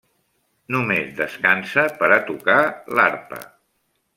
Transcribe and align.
Només 0.75 1.11
descansa 1.19 1.85
per 2.01 2.11
a 2.15 2.19
tocar 2.31 2.59
l'arpa. 2.97 3.43